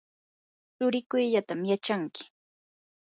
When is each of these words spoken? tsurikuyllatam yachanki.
tsurikuyllatam 0.75 1.61
yachanki. 1.71 2.23